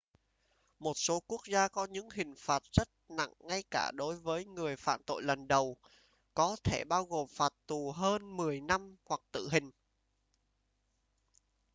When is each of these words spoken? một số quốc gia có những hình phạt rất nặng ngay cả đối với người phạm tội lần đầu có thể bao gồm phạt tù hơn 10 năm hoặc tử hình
một 0.79 0.93
số 0.97 1.19
quốc 1.27 1.41
gia 1.45 1.67
có 1.67 1.87
những 1.91 2.09
hình 2.09 2.35
phạt 2.37 2.63
rất 2.71 2.87
nặng 3.09 3.33
ngay 3.39 3.63
cả 3.71 3.91
đối 3.95 4.15
với 4.17 4.45
người 4.45 4.75
phạm 4.75 5.03
tội 5.05 5.23
lần 5.23 5.47
đầu 5.47 5.77
có 6.33 6.57
thể 6.63 6.83
bao 6.83 7.05
gồm 7.05 7.27
phạt 7.27 7.53
tù 7.67 7.91
hơn 7.91 8.37
10 8.37 8.61
năm 8.61 8.95
hoặc 9.07 9.21
tử 9.31 9.47
hình 9.51 9.71